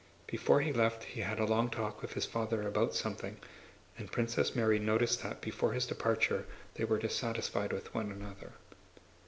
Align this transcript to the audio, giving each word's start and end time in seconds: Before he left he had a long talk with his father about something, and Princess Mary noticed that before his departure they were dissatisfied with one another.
Before 0.25 0.61
he 0.61 0.73
left 0.73 1.03
he 1.03 1.21
had 1.21 1.37
a 1.39 1.45
long 1.45 1.69
talk 1.69 2.01
with 2.01 2.13
his 2.13 2.25
father 2.25 2.63
about 2.67 2.95
something, 2.95 3.37
and 3.99 4.11
Princess 4.11 4.55
Mary 4.55 4.79
noticed 4.79 5.21
that 5.21 5.41
before 5.41 5.73
his 5.73 5.85
departure 5.85 6.47
they 6.73 6.85
were 6.85 6.97
dissatisfied 6.97 7.71
with 7.71 7.93
one 7.93 8.11
another. 8.11 8.53